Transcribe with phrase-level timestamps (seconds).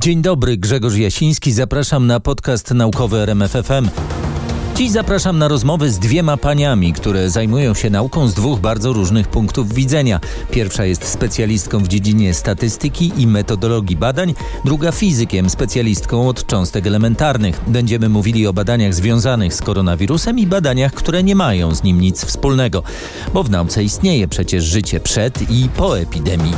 [0.00, 1.52] Dzień dobry, Grzegorz Jasiński.
[1.52, 3.88] Zapraszam na podcast naukowy RMFFM.
[4.76, 9.28] Dziś zapraszam na rozmowy z dwiema paniami, które zajmują się nauką z dwóch bardzo różnych
[9.28, 10.20] punktów widzenia.
[10.50, 14.34] Pierwsza jest specjalistką w dziedzinie statystyki i metodologii badań,
[14.64, 17.60] druga fizykiem, specjalistką od cząstek elementarnych.
[17.66, 22.24] Będziemy mówili o badaniach związanych z koronawirusem i badaniach, które nie mają z nim nic
[22.24, 22.82] wspólnego,
[23.34, 26.54] bo w nauce istnieje przecież życie przed i po epidemii.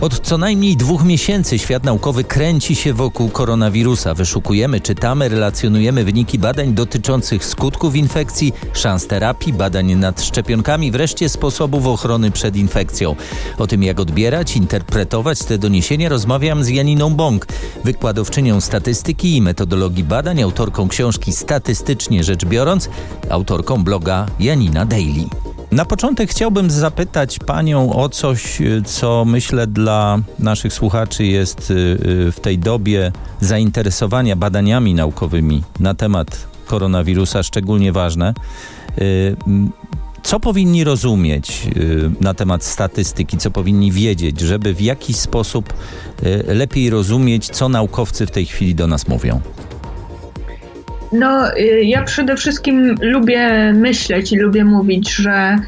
[0.00, 4.14] Od co najmniej dwóch miesięcy świat naukowy kręci się wokół koronawirusa.
[4.14, 11.86] Wyszukujemy, czytamy, relacjonujemy wyniki badań dotyczących skutków infekcji, szans terapii, badań nad szczepionkami, wreszcie sposobów
[11.86, 13.16] ochrony przed infekcją.
[13.58, 17.46] O tym, jak odbierać, interpretować te doniesienia, rozmawiam z Janiną Bąk,
[17.84, 22.88] wykładowczynią statystyki i metodologii badań, autorką książki Statystycznie rzecz biorąc,
[23.30, 25.53] autorką bloga Janina Daily.
[25.74, 32.32] Na początek chciałbym zapytać Panią o coś, co myślę dla naszych słuchaczy jest y, y,
[32.32, 38.34] w tej dobie zainteresowania badaniami naukowymi na temat koronawirusa szczególnie ważne.
[38.98, 39.36] Y,
[40.22, 41.68] co powinni rozumieć
[42.20, 45.74] na temat statystyki, co powinni wiedzieć, żeby w jakiś sposób
[46.46, 49.40] lepiej rozumieć, co naukowcy w tej chwili do nas mówią?
[51.12, 55.58] No, y, ja przede wszystkim lubię myśleć i lubię mówić, że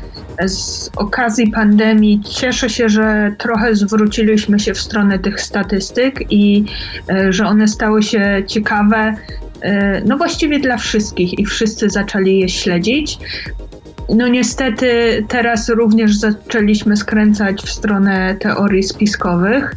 [0.47, 6.65] z okazji pandemii cieszę się, że trochę zwróciliśmy się w stronę tych statystyk i
[7.11, 9.15] y, że one stały się ciekawe.
[9.65, 13.19] Y, no właściwie dla wszystkich i wszyscy zaczęli je śledzić.
[14.09, 19.77] No niestety teraz również zaczęliśmy skręcać w stronę teorii spiskowych.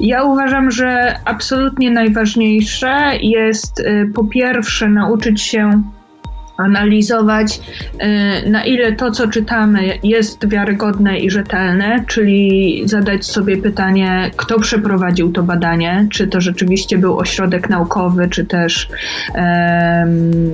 [0.00, 5.82] Ja uważam, że absolutnie najważniejsze jest y, po pierwsze nauczyć się
[6.56, 7.60] analizować,
[8.46, 14.60] y, na ile to, co czytamy, jest wiarygodne i rzetelne, czyli zadać sobie pytanie, kto
[14.60, 18.88] przeprowadził to badanie, czy to rzeczywiście był ośrodek naukowy, czy też.
[19.34, 20.52] Um,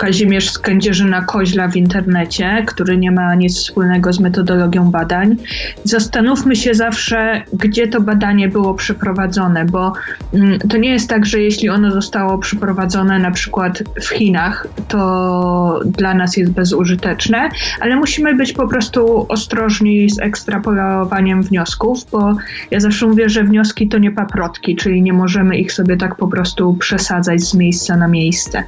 [0.00, 5.36] Kazimierz z Kędzierzyna Koźla w internecie, który nie ma nic wspólnego z metodologią badań.
[5.84, 9.92] Zastanówmy się zawsze, gdzie to badanie było przeprowadzone, bo
[10.34, 15.80] mm, to nie jest tak, że jeśli ono zostało przeprowadzone na przykład w Chinach, to
[15.84, 17.48] dla nas jest bezużyteczne,
[17.80, 22.36] ale musimy być po prostu ostrożni z ekstrapolowaniem wniosków, bo
[22.70, 26.28] ja zawsze mówię, że wnioski to nie paprotki, czyli nie możemy ich sobie tak po
[26.28, 28.64] prostu przesadzać z miejsca na miejsce.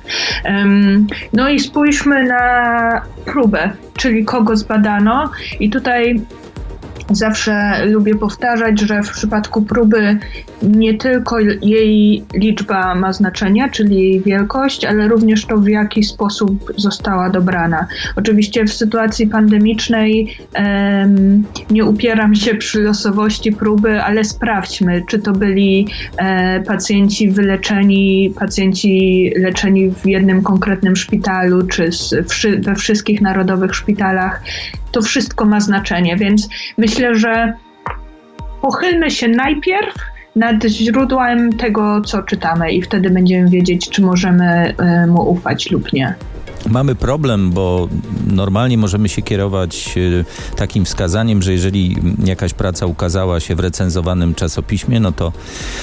[1.33, 5.31] No i spójrzmy na próbę, czyli kogo zbadano.
[5.61, 6.21] I tutaj
[7.13, 10.19] Zawsze lubię powtarzać, że w przypadku próby
[10.63, 16.73] nie tylko jej liczba ma znaczenie, czyli jej wielkość, ale również to, w jaki sposób
[16.77, 17.87] została dobrana.
[18.17, 25.33] Oczywiście w sytuacji pandemicznej um, nie upieram się przy losowości próby, ale sprawdźmy, czy to
[25.33, 25.87] byli
[26.17, 33.75] e, pacjenci wyleczeni, pacjenci leczeni w jednym konkretnym szpitalu, czy z, w, we wszystkich narodowych
[33.75, 34.43] szpitalach
[34.93, 37.53] to wszystko ma znaczenie, więc myślę, że
[38.61, 39.95] pochylmy się najpierw
[40.37, 45.93] nad źródłem tego, co czytamy, i wtedy będziemy wiedzieć, czy możemy e, mu ufać lub
[45.93, 46.15] nie.
[46.71, 47.89] Mamy problem, bo
[48.27, 54.35] normalnie możemy się kierować e, takim wskazaniem, że jeżeli jakaś praca ukazała się w recenzowanym
[54.35, 55.33] czasopiśmie, no to,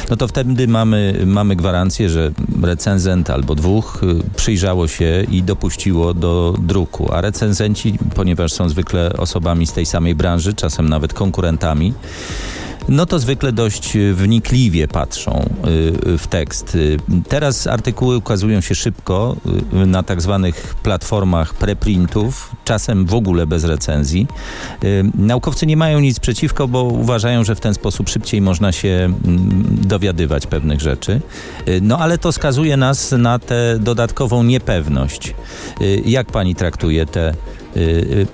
[0.10, 2.31] no to wtedy mamy, mamy gwarancję, że
[2.64, 7.14] recenzent albo dwóch e, przyjrzało się i dopuściło do druku.
[7.14, 11.94] A recenzenci, ponieważ są zwykle osobami z tej samej branży, czasem nawet konkurentami,
[12.89, 16.75] no to zwykle dość y, wnikliwie patrzą y, w tekst.
[16.75, 16.97] Y,
[17.30, 19.36] teraz artykuły ukazują się szybko
[19.71, 24.27] na tak zwanych platformach preprintów, czasem w ogóle bez recenzji.
[25.15, 29.13] Naukowcy nie mają nic przeciwko, bo uważają, że w ten sposób szybciej można się
[29.71, 31.21] dowiadywać pewnych rzeczy.
[31.81, 35.35] No ale to skazuje nas na tę dodatkową niepewność.
[36.06, 37.33] Jak pani traktuje te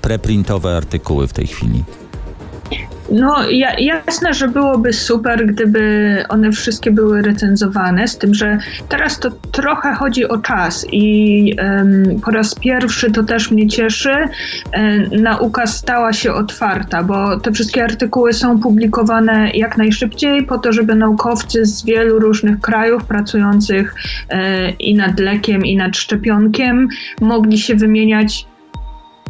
[0.00, 1.84] preprintowe artykuły w tej chwili?
[3.10, 8.58] No ja, jasne, że byłoby super, gdyby one wszystkie były recenzowane, z tym, że
[8.88, 14.14] teraz to trochę chodzi o czas i um, po raz pierwszy to też mnie cieszy,
[14.76, 20.72] um, nauka stała się otwarta, bo te wszystkie artykuły są publikowane jak najszybciej po to,
[20.72, 23.94] żeby naukowcy z wielu różnych krajów pracujących
[24.30, 24.40] um,
[24.78, 26.88] i nad lekiem, i nad szczepionkiem
[27.20, 28.46] mogli się wymieniać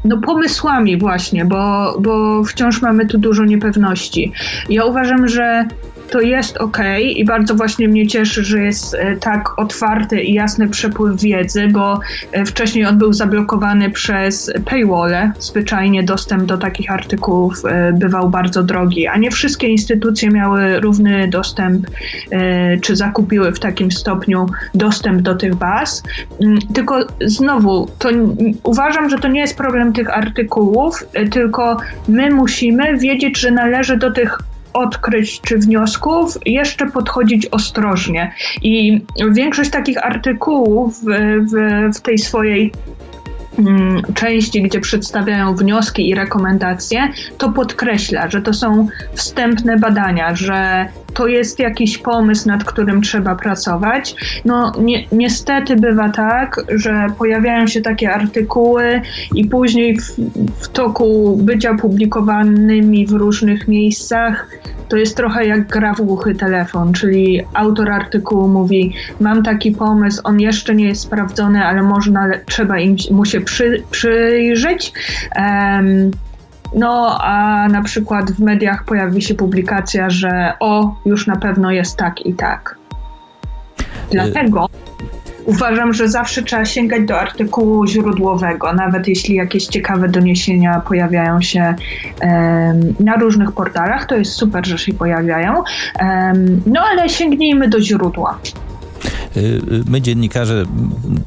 [0.04, 4.32] no pomysłami właśnie, bo, bo wciąż mamy tu dużo niepewności.
[4.69, 5.69] Ja uważam, że
[6.11, 10.69] to jest ok i bardzo właśnie mnie cieszy, że jest e, tak otwarty i jasny
[10.69, 12.00] przepływ wiedzy, bo
[12.32, 15.31] e, wcześniej on był zablokowany przez paywall.
[15.38, 21.29] Zwyczajnie dostęp do takich artykułów e, bywał bardzo drogi, a nie wszystkie instytucje miały równy
[21.29, 21.87] dostęp,
[22.82, 26.03] czy zakupiły w takim stopniu dostęp do tych baz.
[26.43, 28.08] Mm, tylko znowu, to
[28.62, 31.76] uważam, że to nie jest problem tych artykułów, tylko
[32.08, 34.38] my musimy wiedzieć, że należy do tych
[34.76, 38.32] odkryć czy wniosków, jeszcze podchodzić ostrożnie.
[38.62, 39.00] I
[39.32, 42.73] większość takich artykułów w, w, tej swojej
[44.14, 47.08] części, gdzie przedstawiają wnioski i rekomendacje,
[47.38, 53.35] to podkreśla, że to są wstępne badania, że to jest jakiś pomysł, nad którym trzeba
[53.35, 54.14] pracować.
[54.44, 59.00] No ni niestety bywa tak, że pojawiają się takie artykuły
[59.35, 60.17] i później w,
[60.61, 64.47] w toku bycia publikowanymi w różnych miejscach
[64.88, 70.20] to jest trochę jak gra w głuchy telefon, czyli autor artykułu mówi: Mam taki pomysł,
[70.25, 74.93] on jeszcze nie jest sprawdzony, ale można, trzeba im, mu się przy, przyjrzeć.
[75.37, 76.10] Um,
[76.75, 81.96] no, a na przykład w mediach pojawi się publikacja, że o, już na pewno jest
[81.96, 82.76] tak i tak.
[84.10, 84.69] Dlatego
[85.46, 91.75] uważam, że zawsze trzeba sięgać do artykułu źródłowego, nawet jeśli jakieś ciekawe doniesienia pojawiają się
[92.20, 95.54] um, na różnych portalach, to jest super, że się pojawiają.
[96.00, 98.38] Um, no ale sięgnijmy do źródła.
[99.37, 100.65] Y, y, my dziennikarze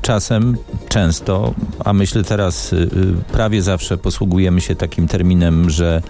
[0.02, 0.58] czasem,
[0.90, 1.54] często,
[1.86, 2.90] a myślę teraz y,
[3.32, 6.02] prawie zawsze posługujemy się takim terminem, że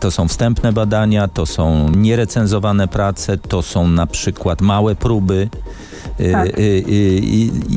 [0.00, 5.48] to są wstępne badania, to są nierecenzowane prace, to są na przykład małe próby.
[6.32, 6.48] Tak.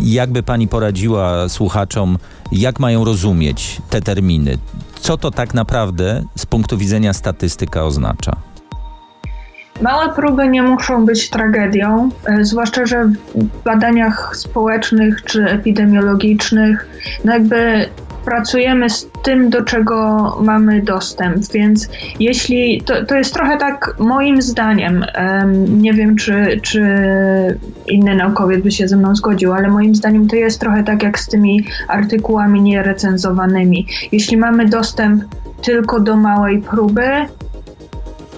[0.04, 2.18] Jakby pani poradziła słuchaczom,
[2.52, 4.58] jak mają rozumieć te terminy?
[5.02, 8.53] Co to tak naprawdę z punktu widzenia statystyka oznacza?
[9.82, 13.06] Małe próby nie muszą być tragedią, e, zwłaszcza, że
[13.36, 16.88] w badaniach społecznych czy epidemiologicznych,
[17.26, 17.86] no jakby
[18.26, 21.90] pracujemy z tym, do czego mamy dostęp, więc
[22.20, 25.06] jeśli to, to jest trochę tak moim zdaniem,
[25.68, 26.82] nie wiem czy, czy
[27.88, 31.20] inny naukowiec by się ze mną zgodził, ale moim zdaniem to jest trochę tak jak
[31.20, 33.88] z tymi artykułami nierecenzowanymi.
[34.12, 35.24] Jeśli mamy dostęp
[35.62, 37.10] tylko do małej próby,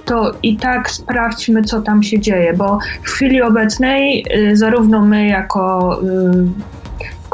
[0.06, 5.28] to i tak sprawdźmy, co tam się dzieje, bo w chwili obecnej y, zarówno my
[5.28, 6.76] jako y,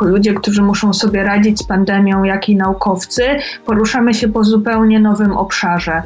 [0.01, 3.23] ludzie, którzy muszą sobie radzić z pandemią, jak i naukowcy,
[3.65, 6.01] poruszamy się po zupełnie nowym obszarze.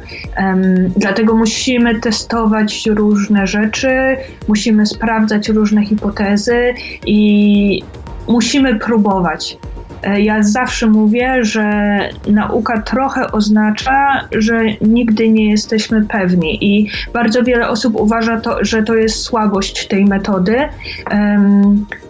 [0.96, 4.16] Dlatego musimy testować różne rzeczy,
[4.48, 6.74] musimy sprawdzać różne hipotezy
[7.06, 7.82] i
[8.28, 9.58] musimy próbować.
[10.02, 17.42] E, ja zawsze mówię, że nauka trochę oznacza, że nigdy nie jesteśmy pewni i bardzo
[17.42, 20.56] wiele osób uważa, to, że to jest słabość tej metody.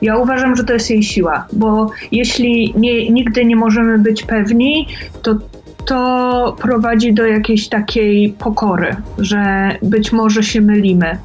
[0.02, 4.88] Ja uważam, że to jest jej siła, bo jeśli nie, nigdy nie możemy być pewni,
[5.22, 5.34] to
[5.86, 11.18] to prowadzi do jakiejś takiej pokory, że być może się mylimy.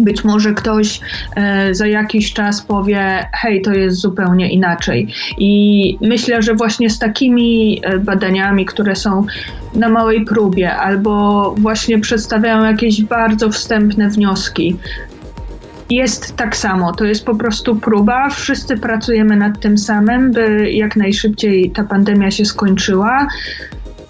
[0.00, 1.00] Być może ktoś
[1.36, 5.08] e, za jakiś czas powie: Hej, to jest zupełnie inaczej.
[5.38, 9.26] I myślę, że właśnie z takimi e, badaniami, które są
[9.74, 14.76] na małej próbie, albo właśnie przedstawiają jakieś bardzo wstępne wnioski,
[15.90, 16.92] jest tak samo.
[16.92, 18.30] To jest po prostu próba.
[18.30, 23.28] Wszyscy pracujemy nad tym samym, by jak najszybciej ta pandemia się skończyła.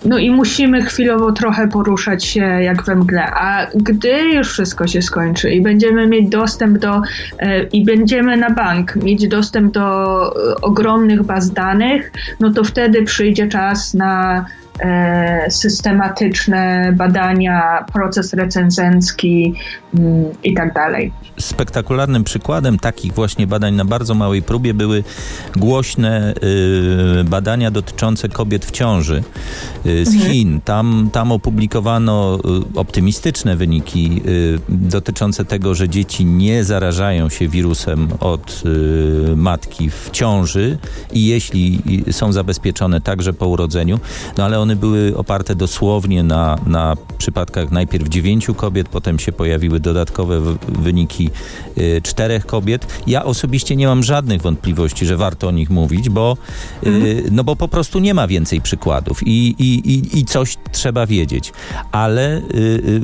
[0.05, 5.03] No i musimy chwilowo trochę poruszać się jak we mgle, a gdy już wszystko się
[5.03, 7.03] skończy i będziemy mieć dostęp do
[7.39, 13.03] e, i będziemy na bank mieć dostęp do e, ogromnych baz danych, no to wtedy
[13.03, 14.45] przyjdzie czas na
[15.49, 19.55] systematyczne badania, proces recenzencki
[19.95, 21.13] mm, i tak dalej.
[21.39, 25.05] Spektakularnym przykładem takich właśnie badań na bardzo małej próbie były
[25.57, 26.35] głośne
[27.21, 29.23] y, badania dotyczące kobiet w ciąży
[29.87, 30.33] y, z mhm.
[30.33, 30.61] Chin.
[30.61, 32.39] Tam, tam opublikowano
[32.75, 34.23] y, optymistyczne wyniki
[34.69, 38.63] dotyczące tego, że dzieci nie zarażają się wirusem od
[39.37, 40.79] matki w ciąży
[41.13, 44.01] i jeśli są zabezpieczone także po urodzeniu,
[44.39, 49.81] no ale one były oparte dosłownie na, na przypadkach najpierw dziewięciu kobiet, potem się pojawiły
[49.81, 51.31] dodatkowe wyniki
[51.79, 52.87] y, czterech kobiet.
[53.07, 56.37] Ja osobiście nie mam żadnych wątpliwości, że warto o nich mówić, bo,
[56.87, 61.07] y, no bo po prostu nie ma więcej przykładów i, i, i, i coś trzeba
[61.07, 61.53] wiedzieć.
[61.93, 63.03] Ale y,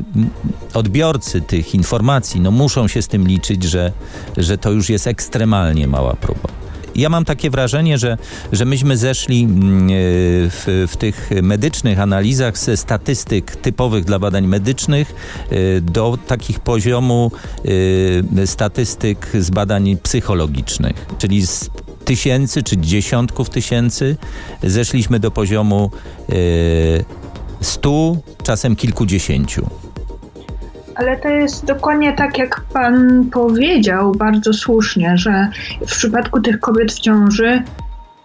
[0.74, 3.92] odbiorcy tych informacji no, muszą się z tym liczyć, że,
[4.36, 6.65] że to już jest ekstremalnie mała próba.
[6.96, 8.18] Ja mam takie wrażenie, że,
[8.52, 9.88] że myśmy zeszli mm,
[10.50, 15.14] w, w tych medycznych analizach ze statystyk typowych dla badań medycznych
[15.52, 17.30] y, do takich poziomu
[17.64, 21.70] y, statystyk z badań psychologicznych, czyli z
[22.04, 24.16] tysięcy czy dziesiątków tysięcy
[24.62, 25.90] zeszliśmy do poziomu
[27.60, 29.66] stu, czasem kilkudziesięciu.
[30.96, 35.48] Ale to jest dokładnie tak, jak pan powiedział bardzo słusznie, że
[35.80, 37.62] w przypadku tych kobiet w ciąży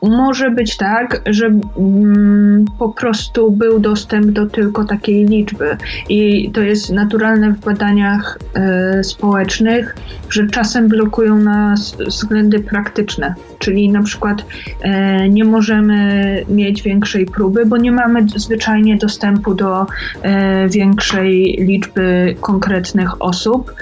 [0.02, 1.46] może być tak, że
[1.78, 5.78] mm, po prostu był dostęp do tylko takiej liczby.
[6.10, 8.40] I to jest naturalne w badaniach
[9.00, 9.96] y, społecznych,
[10.30, 13.36] że czasem blokują nas względy praktyczne.
[13.60, 19.84] Czyli na przykład y, nie możemy mieć większej próby, bo nie mamy zwyczajnie dostępu do
[19.84, 19.88] y,
[20.70, 23.74] większej liczby konkretnych osób.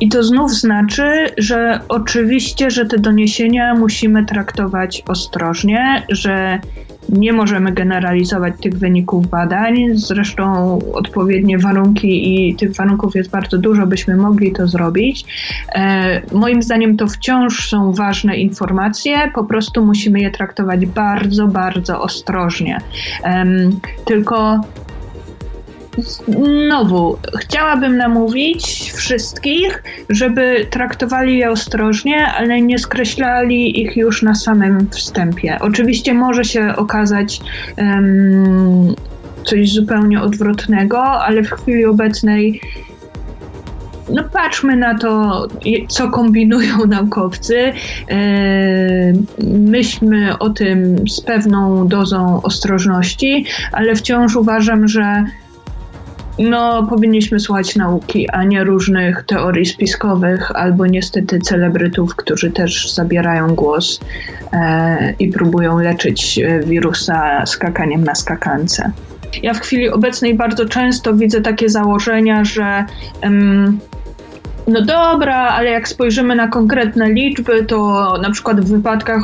[0.00, 6.60] I to znów znaczy, że oczywiście, że te doniesienia musimy traktować ostrożnie, że
[7.08, 9.76] nie możemy generalizować tych wyników badań.
[9.94, 15.24] Zresztą odpowiednie warunki i tych warunków jest bardzo dużo, byśmy mogli to zrobić.
[15.74, 22.00] E, moim zdaniem to wciąż są ważne informacje, po prostu musimy je traktować bardzo, bardzo
[22.00, 22.78] ostrożnie.
[23.24, 23.44] E,
[24.04, 24.60] tylko
[25.98, 34.90] Znowu, chciałabym namówić wszystkich, żeby traktowali je ostrożnie, ale nie skreślali ich już na samym
[34.90, 35.58] wstępie.
[35.60, 37.40] Oczywiście może się okazać
[37.78, 38.94] um,
[39.44, 42.60] coś zupełnie odwrotnego, ale w chwili obecnej
[44.10, 45.46] no patrzmy na to,
[45.88, 47.72] co kombinują naukowcy.
[49.44, 55.24] Myślmy o tym z pewną dozą ostrożności, ale wciąż uważam, że
[56.38, 63.54] no, powinniśmy słuchać nauki, a nie różnych teorii spiskowych albo niestety celebrytów, którzy też zabierają
[63.54, 64.00] głos
[64.52, 68.92] e, i próbują leczyć e, wirusa skakaniem na skakance.
[69.42, 72.84] Ja w chwili obecnej bardzo często widzę takie założenia, że
[74.68, 79.22] no dobra, ale jak spojrzymy na konkretne liczby, to na przykład w wypadkach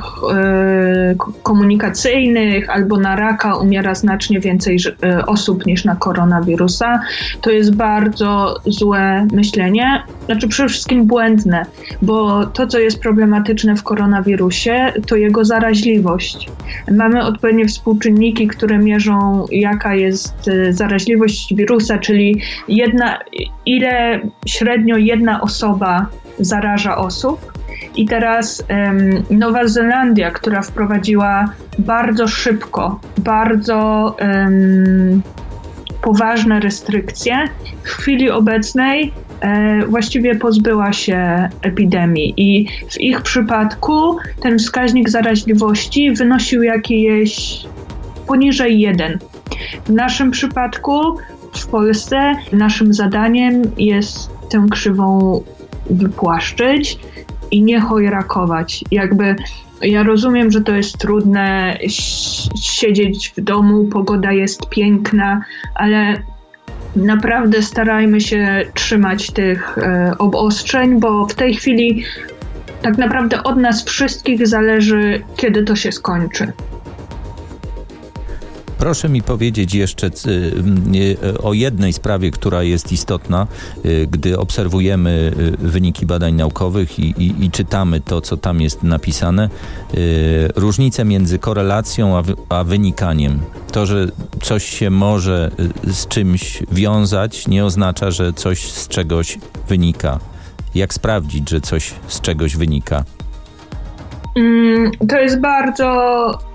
[1.12, 7.00] y, komunikacyjnych albo na raka umiera znacznie więcej y, osób niż na koronawirusa.
[7.40, 11.66] To jest bardzo złe myślenie, znaczy przede wszystkim błędne,
[12.02, 16.50] bo to, co jest problematyczne w koronawirusie, to jego zaraźliwość.
[16.90, 23.18] Mamy odpowiednie współczynniki, które mierzą, jaka jest y, zaraźliwość wirusa, czyli jedna,
[23.66, 26.06] ile średnio jedna osoba
[26.38, 27.52] zaraża osób.
[27.96, 31.44] I teraz um, Nowa Zelandia, która wprowadziła
[31.78, 35.22] bardzo szybko, bardzo um,
[36.02, 37.48] poważne restrykcje,
[37.82, 42.34] w chwili obecnej e, właściwie pozbyła się epidemii.
[42.36, 47.64] I w ich przypadku ten wskaźnik zaraźliwości wynosił jakieś
[48.26, 49.18] poniżej 1.
[49.86, 51.16] W naszym przypadku
[51.52, 55.42] w Polsce naszym zadaniem jest tę krzywą
[55.90, 56.99] wypłaszczyć
[57.50, 58.84] i nie chojrakować.
[58.90, 59.37] Jakby
[59.82, 61.78] ja rozumiem, że to jest trudne
[62.61, 65.44] siedzieć w domu, pogoda jest piękna,
[65.75, 66.23] ale
[66.96, 72.04] naprawdę starajmy się trzymać tych e, obostrzeń, bo w tej chwili
[72.82, 76.52] tak naprawdę od nas wszystkich zależy, kiedy to się skończy.
[78.84, 83.46] Proszę mi powiedzieć jeszcze y, o jednej sprawie, która jest istotna,
[83.84, 88.82] y, gdy obserwujemy y, wyniki badań naukowych i, i, i czytamy to, co tam jest
[88.82, 89.48] napisane.
[90.56, 93.40] Różnice między korelacją a, a wynikaniem.
[93.72, 94.06] To, że
[94.42, 95.50] coś się może
[95.84, 99.38] z czymś wiązać, nie oznacza, że coś z czegoś
[99.68, 100.18] wynika.
[100.74, 103.04] Jak sprawdzić, że coś z czegoś wynika?
[104.36, 106.53] Mm, to jest bardzo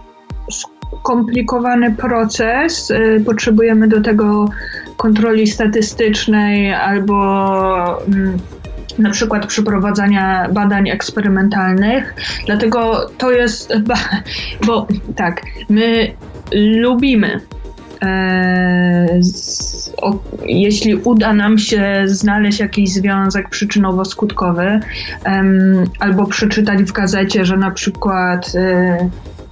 [1.00, 2.92] skomplikowany proces.
[2.92, 4.50] Y, potrzebujemy do tego
[4.98, 8.38] kontroli statystycznej albo mm,
[9.00, 12.16] na przykład przeprowadzania badań eksperymentalnych.
[12.46, 13.74] Dlatego to jest,
[14.68, 16.12] bo tak, my
[16.54, 17.42] lubimy
[18.02, 19.20] e,
[20.46, 24.80] jeśli uda nam się znaleźć jakiś związek przyczynowo-skutkowy,
[26.00, 29.10] albo przeczytać w gazecie, że na przykład e,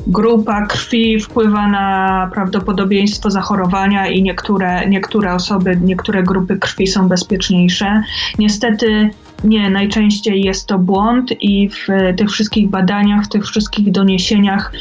[0.07, 8.01] grupa krwi wpływa na prawdopodobieństwo zachorowania i niektóre, niektóre osoby, niektóre grupy krwi są bezpieczniejsze.
[8.39, 9.09] Niestety
[9.43, 11.87] nie, najczęściej jest to błąd i w
[12.17, 14.71] tych wszystkich badaniach, w tych wszystkich doniesieniach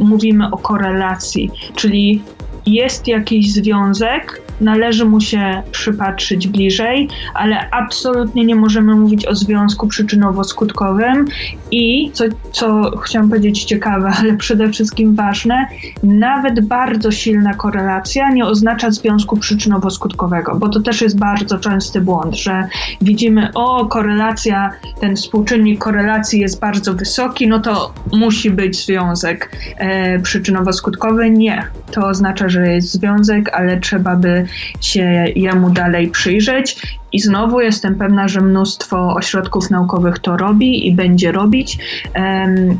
[0.00, 2.22] mówimy o korelacji, czyli
[2.66, 9.86] jest jakiś związek, należy mu się przypatrzyć bliżej, ale absolutnie nie możemy mówić o związku
[9.86, 11.24] przyczynowo-skutkowym
[11.70, 15.66] i co, co chciałam powiedzieć ciekawe, ale przede wszystkim ważne,
[16.02, 22.36] nawet bardzo silna korelacja nie oznacza związku przyczynowo-skutkowego, bo to też jest bardzo częsty błąd,
[22.36, 22.68] że
[23.02, 24.70] widzimy, o korelacja,
[25.00, 31.30] ten współczynnik korelacji jest bardzo wysoki, no to musi być związek e, przyczynowo-skutkowy.
[31.30, 34.43] Nie, to oznacza, że jest związek, ale trzeba by
[34.80, 36.76] się jemu dalej przyjrzeć.
[37.12, 41.78] I znowu jestem pewna, że mnóstwo ośrodków naukowych to robi i będzie robić.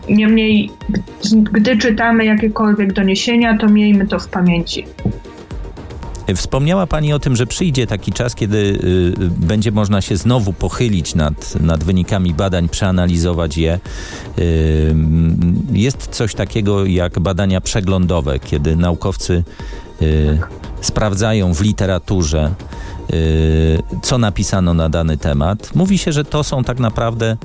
[0.09, 0.71] Niemniej,
[1.53, 4.85] gdy czytamy jakiekolwiek doniesienia, to miejmy to w pamięci.
[6.35, 11.15] Wspomniała Pani o tym, że przyjdzie taki czas, kiedy y, będzie można się znowu pochylić
[11.15, 13.81] nad, nad wynikami badań, przeanalizować je.
[15.73, 19.45] Jest coś takiego jak badania przeglądowe, kiedy naukowcy
[20.03, 20.39] y,
[20.81, 22.55] sprawdzają w literaturze,
[24.03, 25.75] co napisano na dany temat.
[25.75, 27.37] Mówi się, że to są tak naprawdę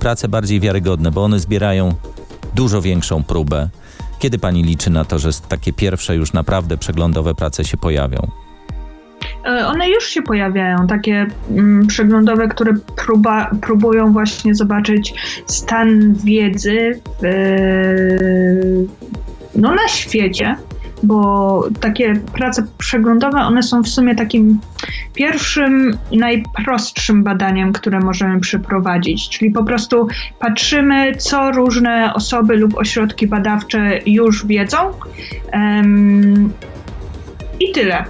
[0.00, 1.94] prace bardziej wiarygodne, bo one zbierają
[2.54, 3.68] dużo większą próbę.
[4.18, 8.28] Kiedy pani liczy na to, że takie pierwsze już naprawdę przeglądowe prace się pojawią?
[9.44, 12.72] E, one już się pojawiają, takie mm, przeglądowe, które
[13.06, 15.14] próba, próbują właśnie zobaczyć
[15.46, 17.26] stan wiedzy w,
[19.54, 20.56] no, na świecie,
[21.02, 24.58] bo takie prace przeglądowe, one są w sumie takim
[25.14, 33.26] pierwszym, najprostszym badaniem, które możemy przeprowadzić, czyli po prostu patrzymy, co różne osoby lub ośrodki
[33.26, 34.78] badawcze już wiedzą
[35.52, 36.52] um,
[37.60, 38.04] i tyle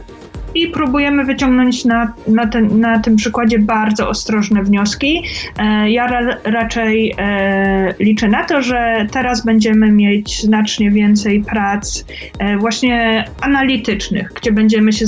[0.55, 5.23] i próbujemy wyciągnąć na, na, ten, na tym przykładzie bardzo ostrożne wnioski.
[5.59, 12.05] E, ja ra, raczej e, liczę na to, że teraz będziemy mieć znacznie więcej prac
[12.39, 15.07] e, właśnie analitycznych, gdzie będziemy się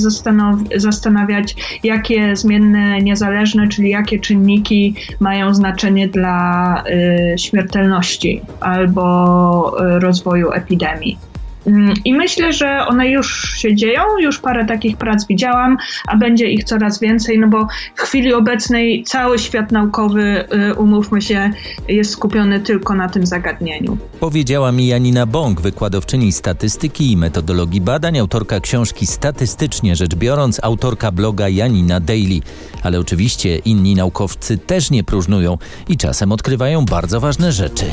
[0.76, 6.84] zastanawiać, jakie zmienne niezależne, czyli jakie czynniki mają znaczenie dla
[7.36, 11.33] śmiertelności albo rozwoju epidemii.
[11.66, 16.46] Mm, I myślę, że one już się dzieją, już parę takich prac widziałam, a będzie
[16.50, 21.50] ich coraz więcej, no bo w chwili obecnej cały świat naukowy, y, umówmy się,
[21.88, 23.98] jest skupiony tylko na tym zagadnieniu.
[24.20, 31.12] Powiedziała mi Janina Bąk, wykładowczyni statystyki i metodologii badań, autorka książki Statystycznie rzecz biorąc, autorka
[31.12, 32.40] bloga Janina Daily.
[32.82, 37.84] Ale oczywiście inni naukowcy też nie próżnują i czasem odkrywają bardzo ważne rzeczy.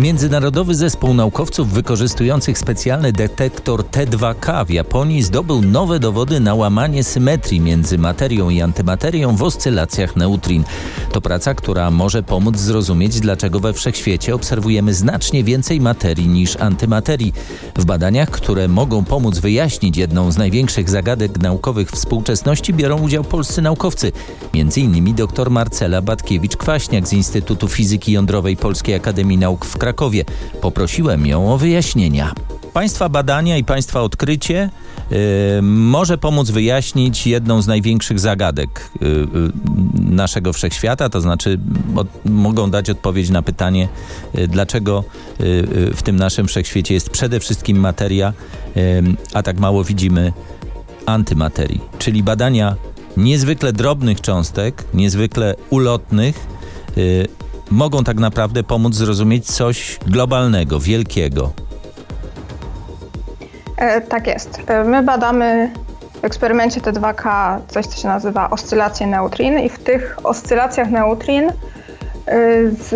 [0.00, 7.60] Międzynarodowy zespół naukowców wykorzystujących specjalny detektor T2K w Japonii zdobył nowe dowody na łamanie symetrii
[7.60, 10.64] między materią i antymaterią w oscylacjach neutrin.
[11.12, 17.32] To praca, która może pomóc zrozumieć, dlaczego we wszechświecie obserwujemy znacznie więcej materii niż antymaterii.
[17.76, 23.62] W badaniach, które mogą pomóc wyjaśnić jedną z największych zagadek naukowych współczesności, biorą udział polscy
[23.62, 24.12] naukowcy,
[24.54, 25.14] m.in.
[25.14, 30.24] dr Marcela Batkiewicz-Kwaśniak z Instytutu Fizyki Jądrowej Polskiej Akademii Nauk w Krakowie Krakowie.
[30.60, 32.34] Poprosiłem ją o wyjaśnienia.
[32.72, 34.70] Państwa badania i Państwa odkrycie
[35.10, 35.18] yy,
[35.62, 39.52] może pomóc wyjaśnić jedną z największych zagadek yy, yy,
[40.10, 41.58] naszego wszechświata, to znaczy
[41.96, 43.88] od, mogą dać odpowiedź na pytanie,
[44.38, 45.04] y, dlaczego
[45.40, 48.32] y, y, w tym naszym wszechświecie jest przede wszystkim materia,
[49.34, 50.32] a tak mało widzimy
[51.06, 52.76] antymaterii, czyli badania
[53.16, 56.46] niezwykle drobnych cząstek, niezwykle ulotnych,
[57.70, 61.52] mogą tak naprawdę pomóc zrozumieć coś globalnego, wielkiego.
[63.76, 64.60] E, tak jest.
[64.66, 65.70] E, my badamy
[66.22, 71.52] w eksperymencie T2K coś, co się nazywa oscylacje neutrin i w tych oscylacjach neutrin e,
[72.70, 72.94] z,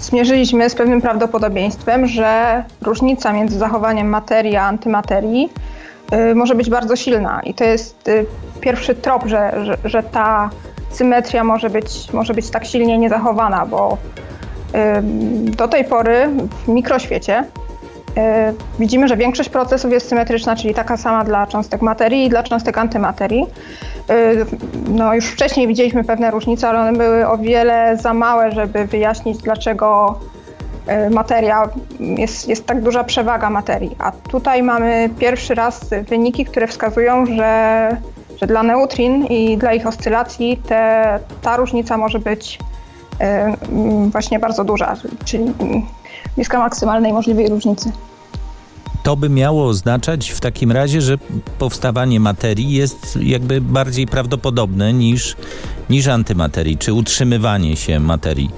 [0.00, 5.52] zmierzyliśmy z pewnym prawdopodobieństwem, że różnica między zachowaniem materii a antymaterii
[6.34, 7.40] może być bardzo silna.
[7.44, 8.10] I to jest
[8.60, 10.50] pierwszy trop, że, że, że ta
[10.90, 13.98] symetria może być, może być tak silnie niezachowana, bo
[15.56, 16.28] do tej pory
[16.64, 17.44] w mikroświecie y,
[18.78, 22.78] widzimy, że większość procesów jest symetryczna, czyli taka sama dla cząstek materii i dla cząstek
[22.78, 23.46] antymaterii.
[24.10, 24.46] Y,
[24.88, 29.38] no, już wcześniej widzieliśmy pewne różnice, ale one były o wiele za małe, żeby wyjaśnić,
[29.38, 30.18] dlaczego
[31.06, 31.68] y, materia,
[32.00, 33.96] jest, jest tak duża przewaga materii.
[33.98, 37.88] A tutaj mamy pierwszy raz wyniki, które wskazują, że
[38.40, 42.58] że dla neutrin i dla ich oscylacji te, ta różnica może być
[43.20, 43.56] e,
[44.12, 44.96] właśnie bardzo duża.
[45.24, 45.44] Czyli
[46.36, 47.92] bliska maksymalnej możliwej różnicy.
[49.02, 51.18] To by miało oznaczać w takim razie, że
[51.58, 55.36] powstawanie materii jest jakby bardziej prawdopodobne niż,
[55.90, 58.50] niż antymaterii, czy utrzymywanie się materii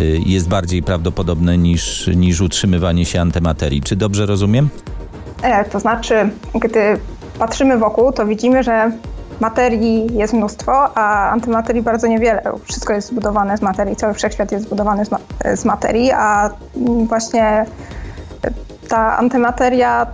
[0.00, 3.82] y, jest bardziej prawdopodobne niż, niż utrzymywanie się antymaterii.
[3.82, 4.68] Czy dobrze rozumiem?
[5.42, 6.98] E, to znaczy, gdy
[7.38, 8.90] patrzymy wokół, to widzimy, że
[9.40, 12.42] materii jest mnóstwo, a antymaterii bardzo niewiele.
[12.64, 15.18] Wszystko jest zbudowane z materii, cały wszechświat jest zbudowany z, ma
[15.54, 16.50] z materii, a
[17.08, 17.66] właśnie
[18.88, 20.06] ta antymateria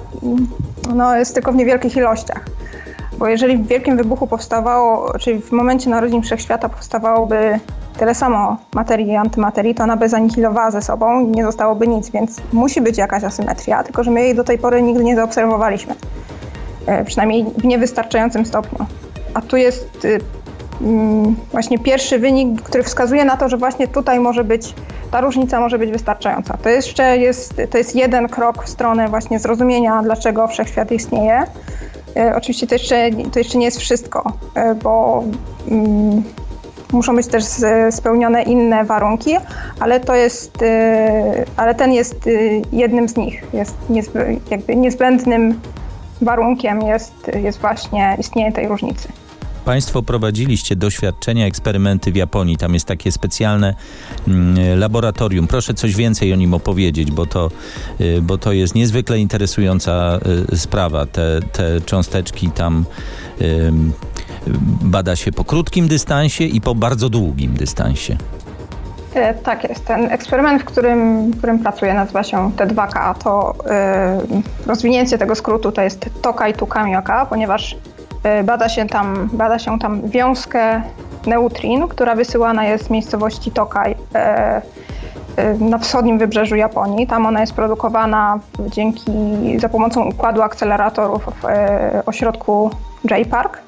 [0.95, 2.45] no, jest tylko w niewielkich ilościach.
[3.19, 7.61] Bo jeżeli w wielkim wybuchu powstawało, czyli w momencie narodzin wszechświata powstawałoby
[7.99, 12.11] tyle samo materii i antymaterii, to ona by zanihilowała ze sobą i nie zostałoby nic,
[12.11, 15.95] więc musi być jakaś asymetria, tylko że my jej do tej pory nigdy nie zaobserwowaliśmy.
[16.87, 18.87] E, przynajmniej w niewystarczającym stopniu.
[19.35, 20.21] A tu jest y,
[20.81, 24.75] mm, właśnie pierwszy wynik, który wskazuje na to, że właśnie tutaj może być,
[25.11, 26.57] ta różnica może być wystarczająca.
[26.63, 31.45] To jeszcze jest, to jest jeden krok w stronę właśnie zrozumienia, dlaczego wszechświat istnieje.
[32.17, 35.25] E, oczywiście to jeszcze, to jeszcze nie jest wszystko, e, bo
[35.71, 36.23] mm,
[36.93, 37.45] muszą być też
[37.91, 39.37] spełnione inne warunki,
[39.81, 40.59] ale to jest,
[41.57, 42.29] ale ten jest
[42.73, 43.77] jednym z nich, jest
[44.51, 45.61] jakby niezbędnym
[46.23, 49.09] warunkiem jest, jest właśnie istnienie tej różnicy.
[49.65, 52.57] Państwo prowadziliście doświadczenia, eksperymenty w Japonii.
[52.57, 53.75] Tam jest takie specjalne
[54.29, 55.47] mm, laboratorium.
[55.47, 57.51] Proszę coś więcej o nim opowiedzieć, bo to,
[58.01, 60.19] y, bo to jest niezwykle interesująca
[60.53, 61.07] y, sprawa.
[61.07, 62.85] Te, te cząsteczki tam
[64.83, 68.17] bada się po krótkim dystansie i po bardzo długim dystansie.
[69.15, 69.85] E, tak jest.
[69.85, 73.15] Ten eksperyment, w którym, w którym pracuję, nazywa się T2K.
[73.15, 73.55] To
[74.65, 77.77] y, rozwinięcie tego skrótu to jest Tokaj Tukamioka, ponieważ
[78.45, 80.83] bada, się tam, bada się tam wiązkę
[81.27, 87.07] neutrin, która wysyłana jest z miejscowości Tokaj y, na wschodnim wybrzeżu Japonii.
[87.07, 89.13] Tam ona jest produkowana dzięki,
[89.59, 91.47] za pomocą układu akceleratorów w
[92.09, 92.71] ośrodku
[93.11, 93.59] J-Park.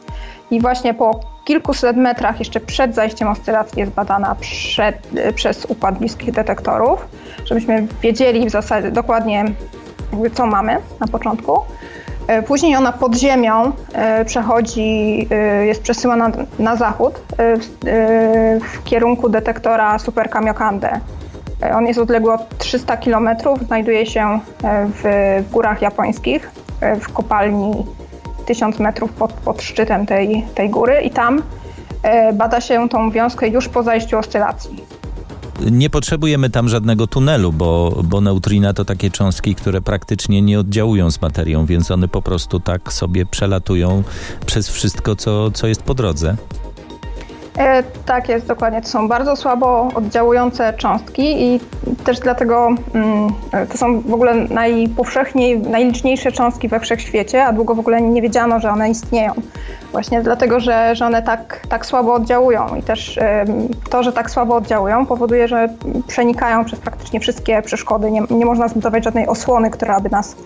[0.51, 6.33] I właśnie po kilkuset metrach jeszcze przed zajściem oscylacji jest badana przed, przez układ bliskich
[6.33, 7.09] detektorów,
[7.45, 9.45] żebyśmy wiedzieli w zasadzie dokładnie
[10.35, 11.61] co mamy na początku.
[12.27, 17.23] E, później ona pod ziemią e, przechodzi, e, jest przesyłana na zachód
[18.61, 21.01] w kierunku detektora Super Kamiokande.
[21.75, 23.29] On jest odległy o 300 km,
[23.67, 24.41] znajduje się
[25.03, 25.05] w
[25.53, 26.51] górach japońskich,
[27.01, 27.87] w kopalni
[28.47, 31.43] 1000 metrów pod, pod szczytem tej, tej góry i tam
[32.35, 34.85] bada się tą wiązkę już po zajściu oscylacji.
[35.71, 41.11] Nie potrzebujemy tam żadnego tunelu, bo, bo neutrina to takie cząstki, które praktycznie nie oddziałują
[41.11, 44.03] z materią, więc one po prostu tak sobie przelatują
[44.47, 46.37] przez wszystko, co, co jest po drodze.
[47.59, 48.83] E, tak jest, dokładnie.
[48.83, 51.61] To są bardzo słabo oddziałujące cząstki i
[52.05, 53.29] też dlatego mm,
[53.73, 58.61] to są w ogóle najpowszechniej, najliczniejsze cząstki we wszechświecie, a długo w ogóle nie wiedziano,
[58.61, 59.33] że one istnieją.
[59.93, 63.19] Właśnie dlatego, że, że one tak, tak słabo oddziałują i też
[63.91, 65.69] to, że tak słabo oddziałują powoduje, że
[66.07, 68.11] przenikają przez praktycznie wszystkie przeszkody.
[68.11, 70.37] Nie, nie można zbudować żadnej osłony, która by nas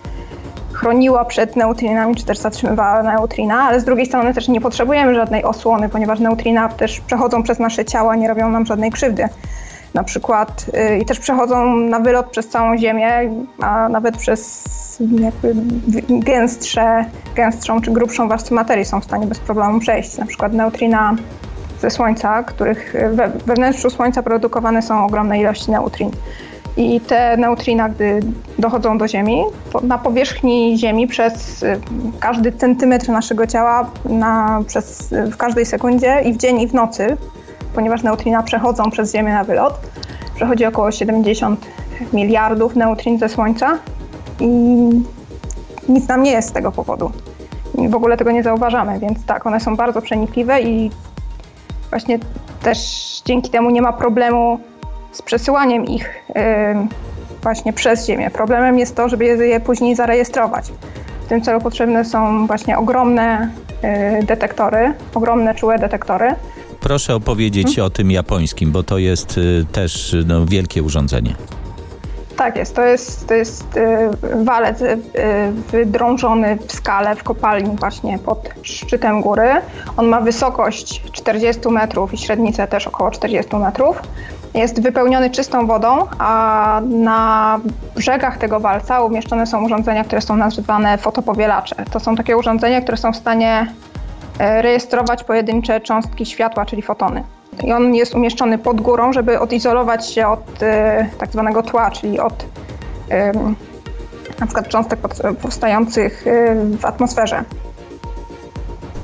[0.78, 5.44] chroniła przed neutrinami, czy też zatrzymywała neutrina, ale z drugiej strony też nie potrzebujemy żadnej
[5.44, 9.28] osłony, ponieważ neutrina też przechodzą przez nasze ciała, nie robią nam żadnej krzywdy.
[9.94, 14.68] Na przykład yy, i też przechodzą na wylot przez całą Ziemię, a nawet przez
[15.20, 15.54] jakby
[16.08, 20.18] gęstsze, gęstszą czy grubszą warstwę materii są w stanie bez problemu przejść.
[20.18, 21.16] Na przykład neutrina
[21.80, 26.10] ze Słońca, których we, we wnętrzu Słońca produkowane są ogromne ilości neutrin.
[26.78, 28.20] I te neutrina, gdy
[28.58, 29.42] dochodzą do Ziemi,
[29.82, 31.80] na powierzchni Ziemi przez y,
[32.20, 37.16] każdy centymetr naszego ciała, na, przez, w każdej sekundzie i w dzień i w nocy,
[37.74, 39.80] ponieważ neutrina przechodzą przez Ziemię na wylot,
[40.34, 41.66] przechodzi około 70
[42.12, 43.78] miliardów neutrin ze Słońca
[44.40, 44.46] i
[45.88, 47.10] nic nam nie jest z tego powodu.
[47.88, 50.90] W ogóle tego nie zauważamy, więc tak, one są bardzo przenikliwe i
[51.90, 52.18] właśnie
[52.62, 52.78] też
[53.24, 54.60] dzięki temu nie ma problemu
[55.12, 56.24] z przesyłaniem ich
[57.42, 58.30] właśnie przez Ziemię.
[58.30, 60.72] Problemem jest to, żeby je później zarejestrować.
[61.24, 63.50] W tym celu potrzebne są właśnie ogromne
[64.20, 66.34] y, detektory, ogromne czułe detektory.
[66.80, 67.86] Proszę opowiedzieć hmm?
[67.86, 71.34] o tym japońskim, bo to jest y, też no, wielkie urządzenie.
[72.36, 74.78] Tak jest, to jest, to jest y, walec
[75.72, 79.48] wydrążony w skale w kopalni właśnie pod szczytem góry.
[79.96, 84.02] On ma wysokość 40 metrów i średnicę też około 40 metrów
[84.54, 87.60] jest wypełniony czystą wodą, a na
[87.96, 91.76] brzegach tego walca umieszczone są urządzenia, które są nazywane fotopowielacze.
[91.90, 93.66] To są takie urządzenia, które są w stanie
[94.38, 97.24] e, rejestrować pojedyncze cząstki światła, czyli fotony.
[97.64, 102.20] I on jest umieszczony pod górą, żeby odizolować się od e, tak zwanego tła, czyli
[102.20, 102.46] od
[104.40, 105.00] na przykład cząstek
[105.42, 106.24] powstających
[106.78, 107.44] w atmosferze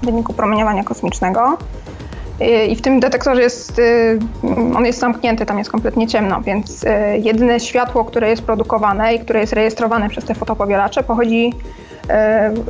[0.02, 1.59] w wyniku promieniowania kosmicznego.
[2.68, 3.80] I w tym detektorze jest,
[4.76, 6.84] on jest zamknięty, tam jest kompletnie ciemno, więc
[7.22, 11.52] jedyne światło, które jest produkowane i które jest rejestrowane przez te fotopowielacze pochodzi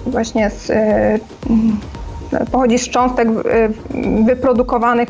[0.07, 0.73] właśnie z,
[2.53, 3.29] pochodzi z cząstek
[4.27, 5.09] wyprodukowanych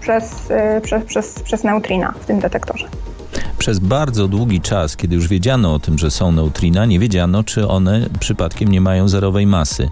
[0.00, 0.48] przez,
[0.82, 2.88] przez, przez, przez neutrina w tym detektorze.
[3.58, 7.68] Przez bardzo długi czas, kiedy już wiedziano o tym, że są neutrina, nie wiedziano, czy
[7.68, 9.88] one przypadkiem nie mają zerowej masy.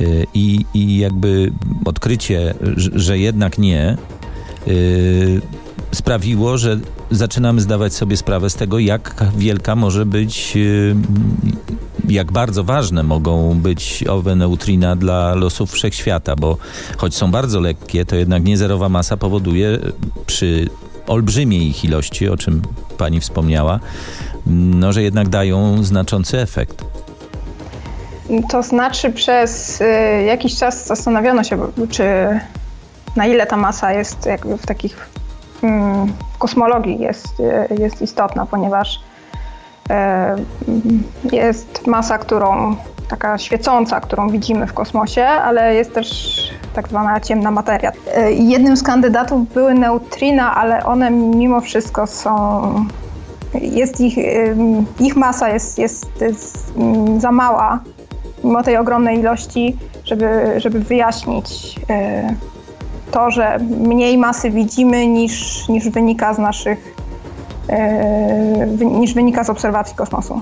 [0.00, 1.52] Y, I, i jakby
[1.84, 2.54] odkrycie,
[2.94, 3.96] że jednak nie,
[4.68, 5.40] y,
[5.92, 6.78] sprawiło, że
[7.10, 10.96] zaczynamy zdawać sobie sprawę z tego, jak wielka może być, y,
[12.08, 16.56] jak bardzo ważne mogą być owe neutrina dla losów wszechświata, bo
[16.96, 19.78] choć są bardzo lekkie, to jednak niezerowa masa powoduje
[20.26, 20.68] przy
[21.06, 22.62] olbrzymiej ich ilości, o czym
[22.98, 23.80] pani wspomniała,
[24.46, 26.84] no, że jednak dają znaczący efekt.
[28.48, 29.84] To znaczy, przez y,
[30.26, 31.58] jakiś czas zastanawiano się,
[31.90, 32.04] czy
[33.16, 35.08] na ile ta masa jest jakby w takich
[35.62, 39.00] mm, w kosmologii jest, y, jest istotna, ponieważ
[41.32, 42.76] y, jest masa, którą
[43.08, 46.34] taka świecąca, którą widzimy w kosmosie, ale jest też
[46.74, 47.92] tak zwana ciemna materia.
[48.30, 52.86] Jednym z kandydatów były neutrina, ale one mimo wszystko są.
[53.54, 54.14] Jest ich,
[55.00, 57.80] ich masa jest, jest, jest mm, za mała,
[58.44, 62.34] mimo tej ogromnej ilości, żeby, żeby wyjaśnić e,
[63.10, 66.94] to, że mniej masy widzimy niż, niż wynika z naszych,
[67.68, 70.40] e, niż wynika z obserwacji kosmosu.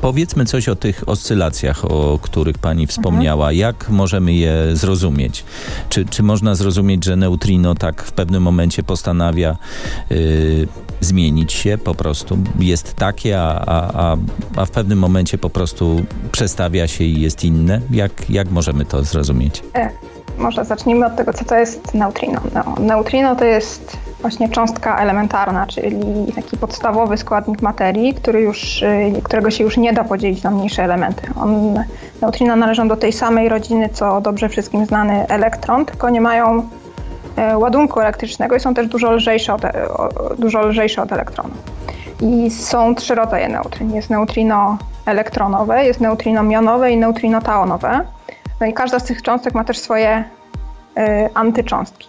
[0.00, 3.44] Powiedzmy coś o tych oscylacjach, o których Pani wspomniała.
[3.44, 3.58] Mhm.
[3.58, 5.44] Jak możemy je zrozumieć?
[5.88, 9.56] Czy, czy można zrozumieć, że neutrino tak w pewnym momencie postanawia
[10.10, 10.68] yy,
[11.00, 12.38] zmienić się po prostu?
[12.58, 14.16] Jest takie, a, a,
[14.56, 17.80] a w pewnym momencie po prostu przestawia się i jest inne?
[17.90, 19.62] Jak, jak możemy to zrozumieć?
[19.74, 19.90] E,
[20.38, 22.40] może zacznijmy od tego, co to jest neutrino.
[22.54, 29.12] No, neutrino to jest właśnie cząstka elementarna, czyli taki podstawowy składnik materii, który już, y,
[29.24, 31.22] którego się już nie da podzielić na mniejsze elementy.
[31.40, 31.84] On,
[32.22, 36.68] neutrina należą do tej samej rodziny, co dobrze wszystkim znany elektron, tylko nie mają
[37.36, 39.62] e, ładunku elektrycznego i są też dużo lżejsze od,
[40.38, 41.54] dużo lżejsze od elektronu.
[42.20, 43.94] I są trzy rodzaje neutrin.
[43.94, 48.00] Jest neutrino elektronowe, jest neutrino mionowe i neutrino taonowe.
[48.60, 50.24] No i każda z tych cząstek ma też swoje
[50.98, 51.02] y,
[51.34, 52.08] antycząstki.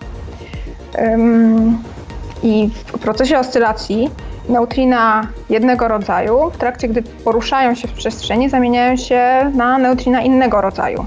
[2.44, 4.12] I w procesie oscylacji
[4.50, 10.62] neutrina jednego rodzaju, w trakcie gdy poruszają się w przestrzeni, zamieniają się na neutrina innego
[10.62, 11.06] rodzaju.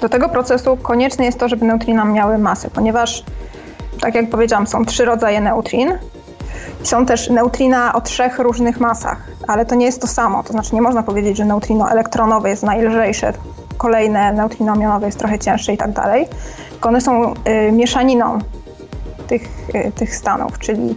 [0.00, 3.24] Do tego procesu konieczne jest to, żeby neutrina miały masę, ponieważ,
[4.00, 5.98] tak jak powiedziałam, są trzy rodzaje neutrin.
[6.82, 10.42] Są też neutrina o trzech różnych masach, ale to nie jest to samo.
[10.42, 13.32] To znaczy nie można powiedzieć, że neutrino elektronowe jest najlżejsze,
[13.76, 16.28] kolejne neutrino mionowe jest trochę cięższe i tak dalej.
[16.82, 17.34] One są
[17.68, 18.38] y, mieszaniną
[19.28, 20.94] tych, e, tych stanów, czyli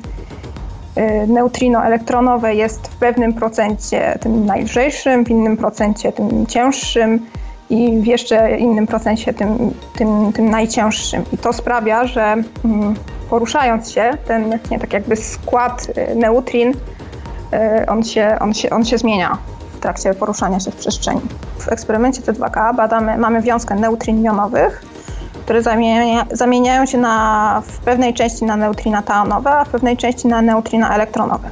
[0.96, 7.26] e, neutrino elektronowe jest w pewnym procencie tym najlżejszym, w innym procencie tym cięższym
[7.70, 11.24] i w jeszcze innym procencie tym, tym, tym najcięższym.
[11.34, 12.22] I to sprawia, że
[12.66, 12.96] mm,
[13.30, 16.74] poruszając się, ten nie, tak jakby skład e, neutrin,
[17.88, 19.38] on się, on, się, on się zmienia
[19.78, 21.22] w trakcie poruszania się w przestrzeni.
[21.60, 24.86] W eksperymencie T2K badamy, mamy wiązkę neutrin jonowych,
[25.48, 30.28] które zamienia, zamieniają się na, w pewnej części na neutrina taonowe, a w pewnej części
[30.28, 31.50] na neutrina elektronowe.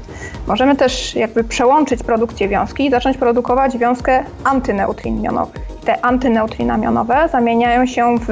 [0.48, 5.62] Możemy też jakby przełączyć produkcję wiązki i zacząć produkować wiązkę antyneutrin mionowych.
[5.86, 8.32] Te antyneutrina mionowe zamieniają się w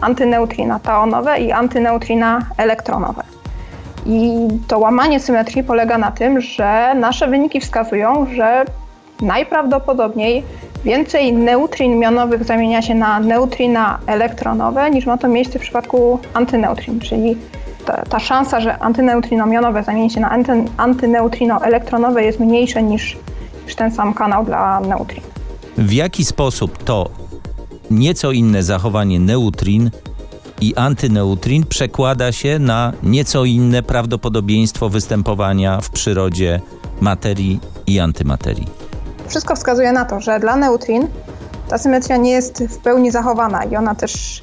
[0.00, 3.22] antyneutrina taonowe i antyneutrina elektronowe.
[4.06, 8.64] I to łamanie symetrii polega na tym, że nasze wyniki wskazują, że
[9.20, 10.44] najprawdopodobniej
[10.86, 17.00] Więcej neutrin mionowych zamienia się na neutrina elektronowe niż ma to miejsce w przypadku antyneutrin,
[17.00, 17.36] czyli
[17.84, 23.16] ta, ta szansa, że antyneutrino mionowe zamieni się na anty, antyneutrino elektronowe jest mniejsza niż,
[23.64, 25.22] niż ten sam kanał dla neutrin.
[25.78, 27.10] W jaki sposób to
[27.90, 29.90] nieco inne zachowanie neutrin
[30.60, 36.60] i antyneutrin przekłada się na nieco inne prawdopodobieństwo występowania w przyrodzie
[37.00, 38.85] materii i antymaterii?
[39.28, 41.08] Wszystko wskazuje na to, że dla neutrin
[41.68, 44.42] ta symetria nie jest w pełni zachowana i ona też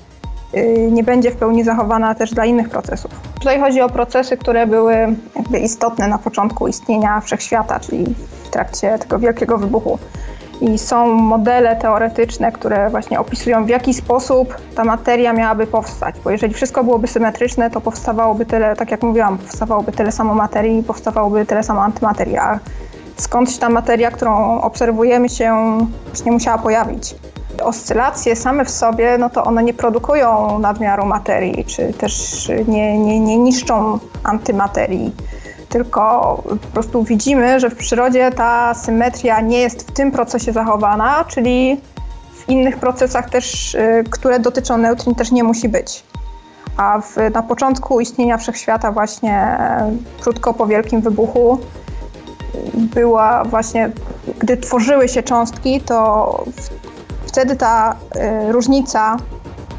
[0.56, 3.12] y, nie będzie w pełni zachowana też dla innych procesów.
[3.40, 4.96] Tutaj chodzi o procesy, które były
[5.62, 10.00] istotne na początku istnienia wszechświata, czyli w trakcie tego wielkiego wybuchu.
[10.62, 16.16] I są modele teoretyczne, które właśnie opisują, w jaki sposób ta materia miałaby powstać.
[16.24, 20.84] Bo jeżeli wszystko byłoby symetryczne, to powstawałoby tyle, tak jak mówiłam, powstawałoby tyle samo materii,
[20.84, 22.38] powstawałoby tyle samo antymaterii.
[22.38, 22.60] A
[23.18, 27.16] skąd ta materia, którą obserwujemy się właśnie musiała pojawić.
[27.64, 33.20] Oscylacje same w sobie, no to one nie produkują nadmiaru materii, czy też nie, nie,
[33.20, 35.12] nie niszczą antymaterii
[35.74, 36.04] tylko
[36.62, 41.82] po prostu widzimy, że w przyrodzie ta symetria nie jest w tym procesie zachowana, czyli
[42.34, 46.04] w innych procesach też, y, które dotyczą neutrin, też nie musi być.
[46.78, 51.60] A w, na początku istnienia wszechświata, właśnie e, krótko po wielkim wybuchu,
[52.74, 53.92] była właśnie,
[54.40, 56.46] gdy tworzyły się cząstki, to
[57.26, 57.96] wtedy ta
[58.48, 59.18] y, różnica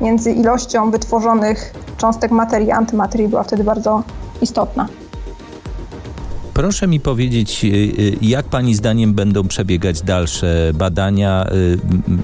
[0.00, 4.02] między ilością wytworzonych cząstek materii i antymaterii była wtedy bardzo
[4.42, 4.88] istotna.
[6.54, 11.46] Proszę mi powiedzieć, y, y, jak Pani zdaniem będą przebiegać dalsze badania?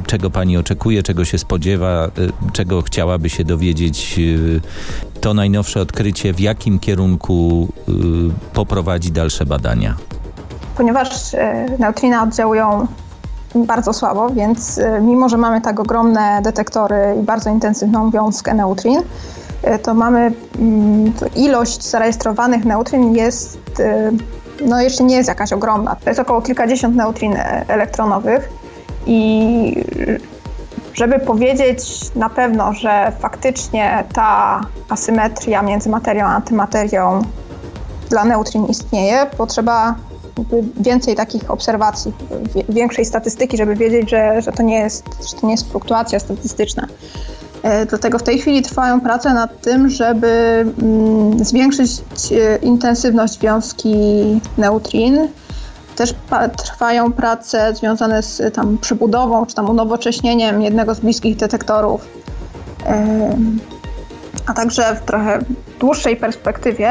[0.06, 2.10] Czego Pani oczekuje, czego się spodziewa,
[2.52, 4.20] czego chciałaby się dowiedzieć?
[5.20, 7.68] To najnowsze odkrycie, w jakim kierunku
[8.52, 9.96] poprowadzi dalsze badania?
[10.80, 11.36] Ponieważ
[11.78, 12.86] neutrina oddziałują
[13.54, 19.02] bardzo słabo, więc mimo, że mamy tak ogromne detektory i bardzo intensywną wiązkę neutrin,
[19.62, 24.10] E, to mamy mm, ilość zarejestrowanych neutrin jest, e,
[24.66, 25.96] no jeszcze nie jest jakaś ogromna.
[25.96, 28.48] To jest około kilkadziesiąt neutrin e, elektronowych
[29.06, 29.84] i
[30.94, 37.22] żeby powiedzieć na pewno, że faktycznie ta asymetria między materią a antymaterią
[38.10, 39.94] dla neutrin istnieje, potrzeba
[40.76, 42.12] więcej takich obserwacji,
[42.68, 46.86] większej statystyki, żeby wiedzieć, że, że, to, nie jest, że to nie jest fluktuacja statystyczna.
[47.62, 51.90] E, dlatego w tej chwili trwają prace nad tym, żeby mm, zwiększyć
[52.32, 53.94] e, intensywność wiązki
[54.58, 55.28] neutrin.
[55.96, 56.14] Też
[56.56, 62.08] trwają prace związane z tam przebudową czy tam unowocześnieniem jednego z bliskich detektorów.
[62.86, 63.36] E,
[64.46, 65.38] a także w trochę
[65.80, 66.90] dłuższej perspektywie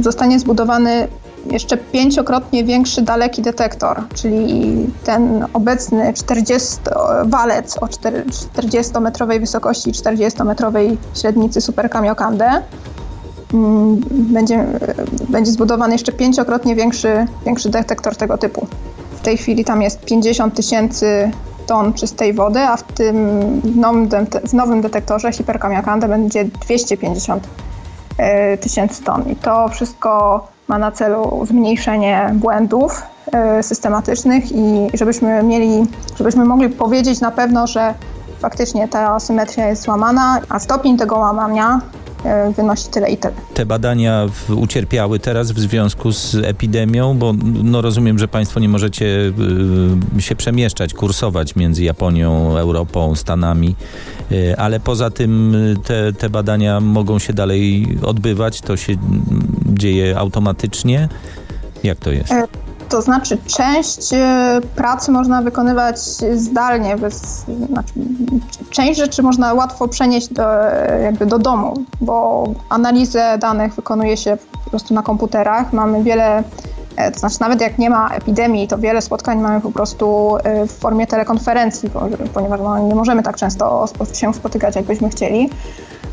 [0.00, 1.08] zostanie zbudowany
[1.46, 6.78] jeszcze pięciokrotnie większy daleki detektor, czyli ten obecny 40,
[7.24, 12.62] walec o 40-metrowej wysokości, 40-metrowej średnicy Super Kamiokande.
[13.54, 14.66] Mm, będzie,
[15.28, 18.66] będzie zbudowany jeszcze pięciokrotnie większy, większy detektor tego typu.
[19.16, 21.30] W tej chwili tam jest 50 tysięcy
[21.66, 23.16] ton czystej wody, a w tym
[23.76, 24.08] nowym,
[24.48, 27.48] w nowym detektorze Hiperkamiokande będzie 250
[28.18, 29.30] e, tysięcy ton.
[29.30, 33.02] I to wszystko ma na celu zmniejszenie błędów
[33.32, 35.86] e, systematycznych i żebyśmy mieli,
[36.18, 37.94] żebyśmy mogli powiedzieć na pewno, że
[38.38, 41.80] faktycznie ta asymetria jest złamana, a stopień tego łamania
[42.56, 43.34] wynosi tyle i tyle.
[43.54, 49.32] Te badania ucierpiały teraz w związku z epidemią, bo no rozumiem, że Państwo nie możecie
[50.18, 53.76] y, się przemieszczać, kursować między Japonią, Europą, Stanami,
[54.32, 58.92] y, ale poza tym te, te badania mogą się dalej odbywać, to się
[59.66, 61.08] dzieje automatycznie?
[61.82, 62.32] Jak to jest?
[62.32, 65.98] E, to znaczy, część e, pracy można wykonywać
[66.34, 67.92] zdalnie, bez, znaczy,
[68.70, 70.42] część rzeczy można łatwo przenieść do,
[71.02, 75.72] jakby do domu, bo analizę danych wykonuje się po prostu na komputerach.
[75.72, 76.42] Mamy wiele,
[76.96, 80.36] e, to znaczy nawet jak nie ma epidemii, to wiele spotkań mamy po prostu
[80.68, 81.90] w formie telekonferencji,
[82.34, 85.50] ponieważ no, nie możemy tak często się spotykać, jakbyśmy chcieli.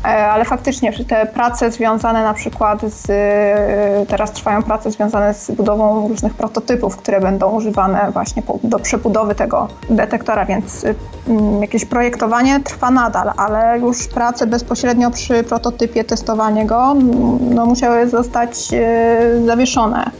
[0.04, 5.50] E, ale faktycznie te prace związane na przykład z, e, teraz trwają prace związane z
[5.50, 10.86] budową różnych prototypów, które będą używane właśnie do przebudowy tego detektora, więc
[11.28, 16.94] mm, jakieś projektowanie trwa nadal, ale już prace bezpośrednio przy prototypie, testowanie go,
[17.40, 20.10] no, musiały zostać e, zawieszone.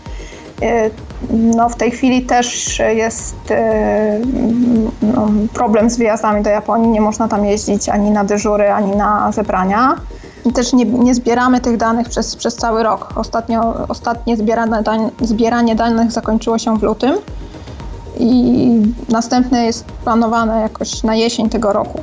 [1.30, 4.20] No, w tej chwili też jest e,
[5.02, 6.88] no, problem z wyjazdami do Japonii.
[6.88, 9.96] Nie można tam jeździć ani na dyżury, ani na zebrania.
[10.54, 13.12] Też nie, nie, zbieramy tych danych przez, przez cały rok.
[13.16, 14.36] Ostatnio, ostatnie
[14.82, 17.14] dań, zbieranie danych zakończyło się w lutym
[18.18, 22.00] i następne jest planowane jakoś na jesień tego roku.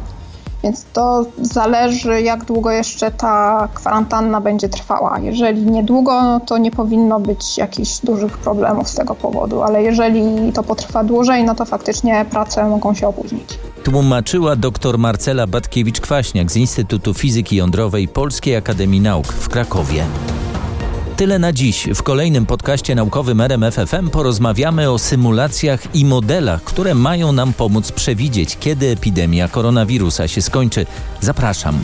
[0.65, 5.19] Więc to zależy, jak długo jeszcze ta kwarantanna będzie trwała.
[5.19, 10.54] Jeżeli niedługo, no to nie powinno być jakichś dużych problemów z tego powodu, ale jeżeli
[10.54, 13.60] to potrwa dłużej, no to faktycznie prace mogą się opóźnić.
[13.84, 20.04] Tłumaczyła dr Marcela Batkiewicz-Kwaśniak z Instytutu Fizyki Jądrowej Polskiej Akademii Nauk w Krakowie.
[21.17, 21.88] Tyle na dziś.
[21.95, 28.57] W kolejnym podcaście naukowym RMFFM porozmawiamy o symulacjach i modelach, które mają nam pomóc przewidzieć,
[28.59, 30.86] kiedy epidemia koronawirusa się skończy.
[31.22, 31.80] Zapraszam.